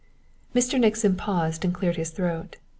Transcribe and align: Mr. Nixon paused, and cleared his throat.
Mr. 0.55 0.79
Nixon 0.79 1.15
paused, 1.15 1.63
and 1.63 1.75
cleared 1.75 1.95
his 1.95 2.09
throat. 2.09 2.55